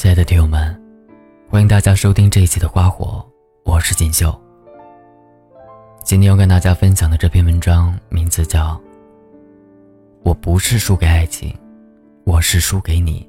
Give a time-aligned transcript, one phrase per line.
[0.00, 0.82] 亲爱的听友们，
[1.46, 3.22] 欢迎大家收听这一期的《花火》，
[3.70, 4.34] 我是锦绣。
[6.02, 8.68] 今天要跟大家分享的这篇文章名字叫
[10.22, 11.54] 《我不是输给爱情，
[12.24, 13.28] 我是输给你》。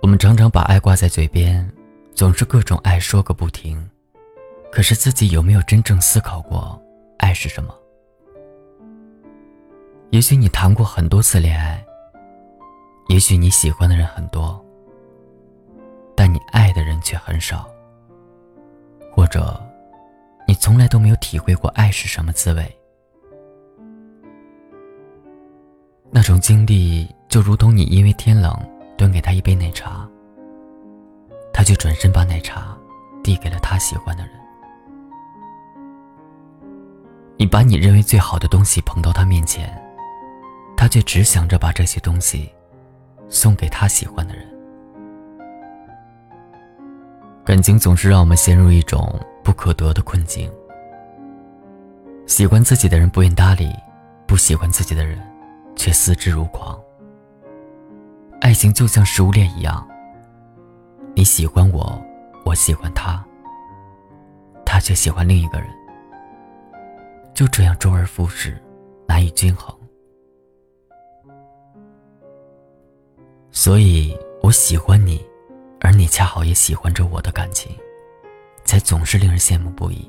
[0.00, 1.70] 我们常常把爱挂在嘴边，
[2.14, 3.86] 总是各种爱说个不停，
[4.72, 6.82] 可是自己有没有真正思考过
[7.18, 7.74] 爱是什么？
[10.10, 11.84] 也许你谈过很多次恋爱，
[13.08, 14.64] 也许你喜欢的人很多，
[16.14, 17.68] 但你爱的人却很少。
[19.12, 19.60] 或者，
[20.46, 22.78] 你从来都没有体会过爱是什么滋味。
[26.10, 28.54] 那种经历就如同你因为天冷
[28.96, 30.08] 端给他一杯奶茶，
[31.52, 32.76] 他却转身把奶茶
[33.22, 34.32] 递给了他喜欢的人。
[37.36, 39.82] 你把你认为最好的东西捧到他面前。
[40.76, 42.52] 他却只想着把这些东西
[43.28, 44.46] 送给他喜欢的人。
[47.44, 50.50] 感情总是让我们陷入一种不可得的困境。
[52.26, 53.72] 喜欢自己的人不愿搭理，
[54.26, 55.16] 不喜欢自己的人
[55.76, 56.76] 却思之如狂。
[58.40, 59.86] 爱情就像食物链一样，
[61.14, 62.00] 你喜欢我，
[62.44, 63.24] 我喜欢他，
[64.64, 65.68] 他却喜欢另一个人，
[67.32, 68.60] 就这样周而复始，
[69.06, 69.72] 难以均衡。
[73.66, 75.20] 所以，我喜欢你，
[75.80, 77.68] 而你恰好也喜欢着我的感情，
[78.64, 80.08] 才总是令人羡慕不已。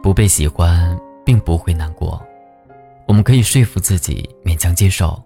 [0.00, 2.24] 不被喜欢并不会难过，
[3.08, 5.20] 我们可以说服自己勉强接受，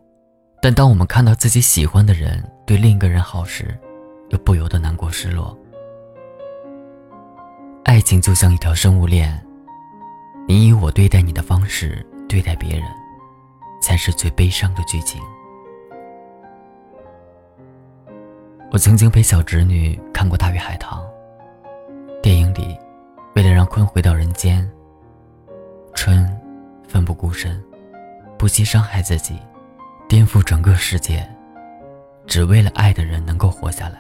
[0.63, 3.79] 但当我们看到自己喜欢的人对另一个人好时，
[4.31, 5.55] 又不由得难过失落。
[7.85, 9.39] 爱情就像一条生物链，
[10.49, 12.85] 你以我对待你的方式对待别人。
[13.85, 15.21] 才是最悲伤的剧情。
[18.73, 21.03] 我曾经陪小侄女看过《大鱼海棠》。
[22.23, 22.79] 电影里，
[23.35, 24.67] 为了让鲲回到人间，
[25.93, 26.27] 春
[26.89, 27.63] 奋不顾身，
[28.39, 29.39] 不惜伤害自己，
[30.09, 31.23] 颠覆整个世界，
[32.27, 33.99] 只为了爱的人能够活下来，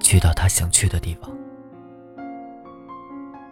[0.00, 1.30] 去到他想去的地方。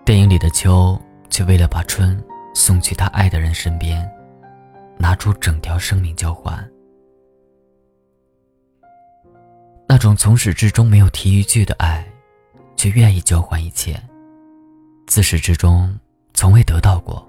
[0.05, 2.21] 电影里的秋，却为了把春
[2.53, 4.11] 送去他爱的人身边。
[5.01, 6.71] 拿出整条生命交换，
[9.89, 12.07] 那种从始至终没有提一句的爱，
[12.77, 13.95] 却愿意交换一切；
[15.07, 15.99] 自始至终
[16.35, 17.27] 从未得到过，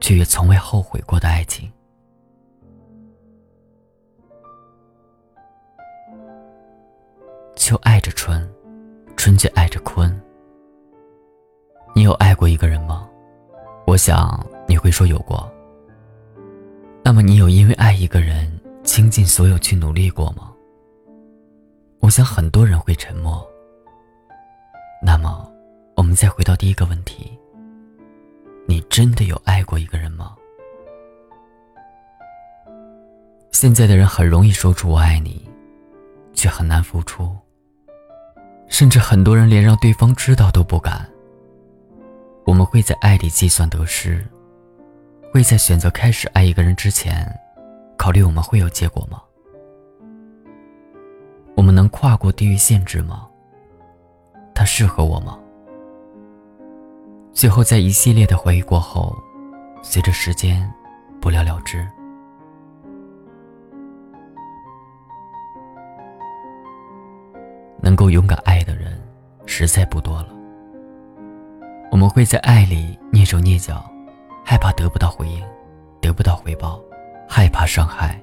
[0.00, 1.68] 却也从未后悔过的爱情。
[7.56, 8.48] 秋爱着春，
[9.16, 10.08] 春却爱着鲲。
[11.96, 13.10] 你有爱过一个人吗？
[13.88, 15.52] 我想你会说有过。
[17.10, 18.48] 那么，你有因为爱一个人
[18.84, 20.52] 倾尽所有去努力过吗？
[21.98, 23.44] 我想很多人会沉默。
[25.04, 25.52] 那么，
[25.96, 27.36] 我们再回到第一个问题：
[28.68, 30.36] 你真的有爱过一个人吗？
[33.50, 35.50] 现在的人很容易说出“我爱你”，
[36.32, 37.36] 却很难付出，
[38.68, 41.10] 甚至很多人连让对方知道都不敢。
[42.44, 44.24] 我们会在爱里计算得失。
[45.32, 47.24] 会在选择开始爱一个人之前，
[47.96, 49.22] 考虑我们会有结果吗？
[51.54, 53.28] 我们能跨过地域限制吗？
[54.52, 55.38] 他适合我吗？
[57.32, 59.16] 最后，在一系列的回忆过后，
[59.82, 60.68] 随着时间
[61.20, 61.86] 不了了之。
[67.80, 69.00] 能够勇敢爱的人，
[69.46, 70.28] 实在不多了。
[71.92, 73.88] 我们会在爱里蹑手蹑脚。
[74.50, 75.40] 害怕得不到回应，
[76.00, 76.82] 得不到回报，
[77.28, 78.20] 害怕伤害。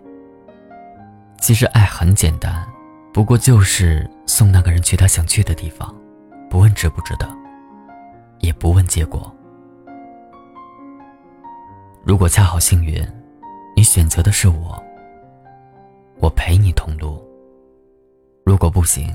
[1.40, 2.68] 其实爱很简单，
[3.14, 5.96] 不过就是送那个人去他想去的地方，
[6.50, 7.26] 不问值不值得，
[8.40, 9.34] 也不问结果。
[12.04, 13.02] 如果恰好幸运，
[13.74, 14.84] 你选择的是我，
[16.20, 17.18] 我陪你同路；
[18.44, 19.10] 如果不行，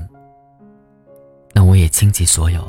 [1.53, 2.67] 那我也倾其所有，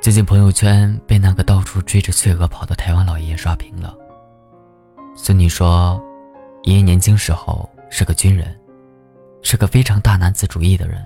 [0.00, 3.94] 最近朋友圈被那个到处追着翠娥跑的台湾老爷爷刷屏了。
[5.14, 6.02] 孙女说，
[6.62, 8.58] 爷爷年轻时候是个军人，
[9.42, 11.04] 是个非常大男子主义的人。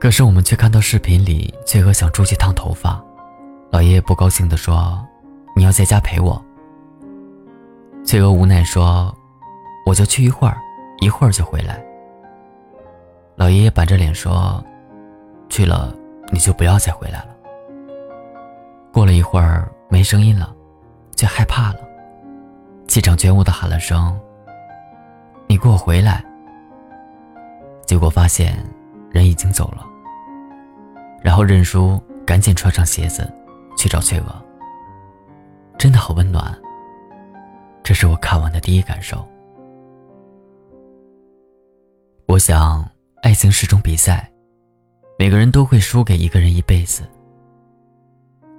[0.00, 3.00] 可是我们却看到视频里翠娥想出去烫头发，
[3.70, 5.00] 老爷爷不高兴地说
[5.54, 6.44] ：“你要在家陪我。”
[8.04, 9.16] 翠娥无奈说
[9.86, 10.58] ：“我就去一会儿，
[10.98, 11.80] 一会儿就回来。”
[13.36, 14.60] 老爷爷板着脸说。
[15.48, 15.94] 去了
[16.32, 17.36] 你就不要再回来了。
[18.92, 20.54] 过了一会儿没声音了，
[21.14, 21.80] 就害怕了，
[22.88, 24.18] 气场全无的喊了声
[25.46, 26.24] ：“你给我回来！”
[27.86, 28.56] 结果发现
[29.10, 29.86] 人已经走了，
[31.22, 33.30] 然后认输，赶紧穿上鞋子
[33.76, 34.42] 去找翠娥。
[35.78, 36.52] 真的好温暖，
[37.82, 39.24] 这是我看完的第一感受。
[42.26, 42.84] 我想，
[43.22, 44.28] 爱情是种比赛，
[45.18, 47.02] 每个人都会输给一个人一辈子。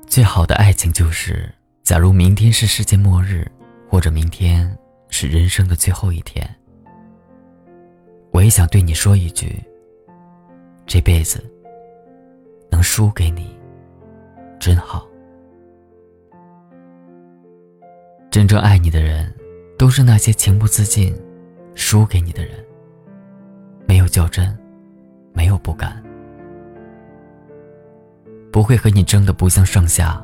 [0.07, 3.45] 最好的爱情就是，假如明天是世界末日，
[3.87, 4.75] 或者明天
[5.09, 6.49] 是人生的最后一天，
[8.31, 9.61] 我也想对你说一句：
[10.87, 11.43] 这辈子
[12.71, 13.55] 能输给你，
[14.59, 15.07] 真好。
[18.31, 19.31] 真正爱你的人，
[19.77, 21.15] 都是那些情不自禁
[21.75, 22.53] 输给你的人。
[23.87, 24.57] 没有较真，
[25.33, 26.03] 没有不甘，
[28.57, 30.19] 不会和你争得不相上下，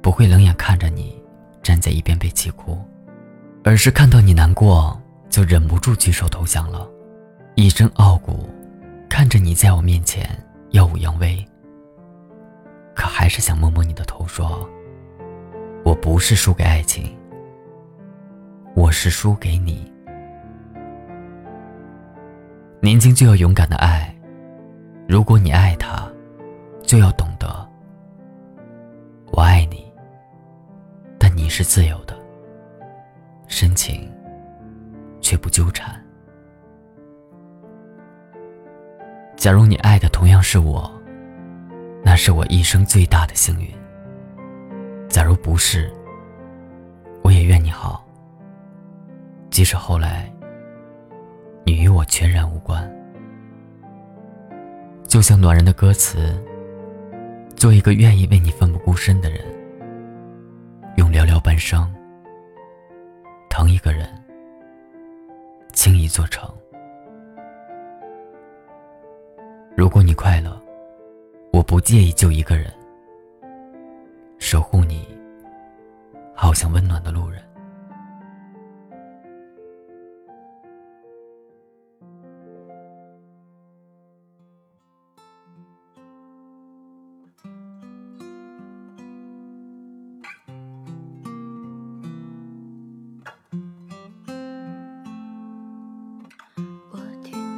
[0.00, 1.22] 不会冷眼看着你
[1.62, 2.78] 站在一边被气哭，
[3.62, 4.98] 而是看到你难过
[5.28, 6.88] 就忍不住举手投降了，
[7.56, 8.48] 一身傲骨，
[9.10, 10.26] 看着你在我面前
[10.70, 11.46] 耀武扬威，
[12.94, 14.66] 可还是想摸摸你的头，说
[15.84, 17.14] ：“我不是输给爱情，
[18.74, 19.92] 我是输给你。”
[22.80, 24.16] 年轻就要勇敢的爱，
[25.06, 26.10] 如果你爱他，
[26.90, 27.46] 就要懂得，
[29.30, 29.88] 我爱你，
[31.20, 32.18] 但你是自由的，
[33.46, 34.12] 深情
[35.20, 35.94] 却不纠缠。
[39.36, 40.90] 假如你爱的同样是我，
[42.02, 43.70] 那是我一生最大的幸运。
[45.08, 45.94] 假如不是，
[47.22, 48.04] 我也愿你好，
[49.48, 50.28] 即使后来。
[51.64, 52.82] 你与我全然无关，
[55.06, 56.34] 就像暖人的歌词。
[57.60, 59.44] 做一个愿意为你奋不顾身的人，
[60.96, 61.94] 用寥寥半生
[63.50, 64.08] 疼一个人，
[65.74, 66.50] 倾一座城。
[69.76, 70.58] 如果你快乐，
[71.52, 72.72] 我不介意就一个人
[74.38, 75.06] 守护你，
[76.34, 77.42] 好像温暖的路人。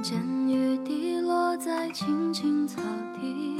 [0.02, 2.82] 见雨滴落在青青草
[3.14, 3.56] 地，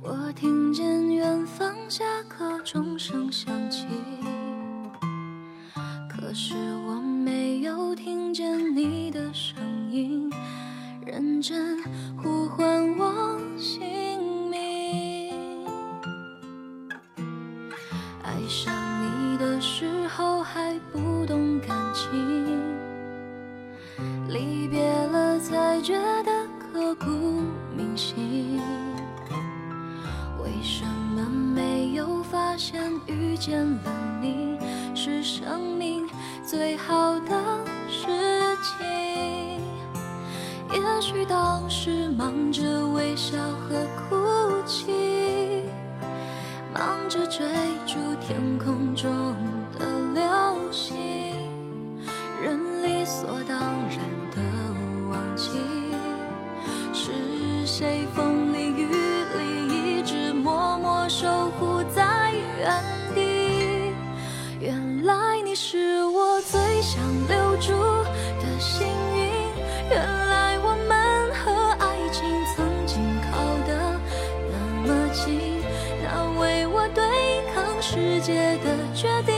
[0.00, 3.86] 我听见远方下课钟声响起，
[6.08, 6.54] 可是
[6.86, 6.93] 我
[24.34, 25.94] 离别了才觉
[26.24, 26.32] 得。
[26.58, 27.06] 刻骨
[27.76, 28.60] 铭心，
[30.42, 34.58] 为什么没有发现遇见了你
[34.92, 36.04] 是生命
[36.44, 38.08] 最好的事
[38.60, 38.84] 情？
[40.72, 45.62] 也许当时忙着微笑和哭泣，
[46.74, 47.46] 忙着追
[47.86, 49.08] 逐天空中
[49.78, 50.96] 的流星，
[52.42, 53.98] 人理所当然
[54.30, 54.36] 的
[55.10, 55.50] 忘记。
[56.92, 57.10] 是
[57.64, 58.86] 谁风里雨
[59.34, 61.26] 里一直默默守
[61.58, 62.70] 护在原
[63.14, 63.92] 地？
[64.60, 67.72] 原来你是我最想留住
[68.40, 69.30] 的幸运。
[69.90, 69.98] 原
[70.28, 72.22] 来我们和爱情
[72.54, 73.00] 曾经
[73.30, 73.32] 靠
[73.66, 73.98] 得
[74.50, 74.54] 那
[74.86, 75.62] 么近，
[76.02, 77.02] 那为我对
[77.54, 79.34] 抗世界的决定，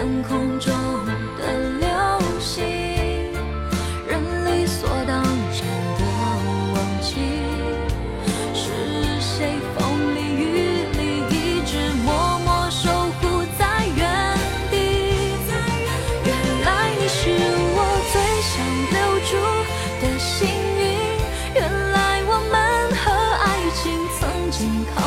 [0.00, 0.72] 天空中
[1.36, 1.44] 的
[1.78, 1.86] 流
[2.40, 2.64] 星
[4.08, 4.16] 人
[4.46, 5.60] 理所当然
[5.98, 6.00] 的
[6.72, 7.10] 忘记
[8.54, 8.64] 是
[9.20, 10.40] 谁风里雨
[10.96, 12.08] 里一直默
[12.46, 12.88] 默守
[13.20, 13.62] 护在
[13.94, 14.00] 原
[14.70, 14.74] 地？
[16.24, 16.32] 原
[16.64, 17.20] 来你是
[17.76, 17.78] 我
[18.10, 18.14] 最
[18.48, 18.56] 想
[18.96, 19.30] 留住
[20.00, 20.80] 的幸运
[21.56, 21.60] 原
[21.92, 22.56] 来我们
[22.96, 23.04] 和
[23.44, 23.84] 爱情
[24.18, 24.58] 曾经
[24.94, 24.99] 靠